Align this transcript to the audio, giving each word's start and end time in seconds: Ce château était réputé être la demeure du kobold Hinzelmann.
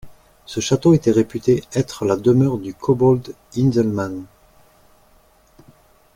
Ce 0.47 0.61
château 0.61 0.95
était 0.95 1.11
réputé 1.11 1.63
être 1.75 2.05
la 2.05 2.15
demeure 2.15 2.57
du 2.57 2.73
kobold 2.73 3.35
Hinzelmann. 3.55 4.25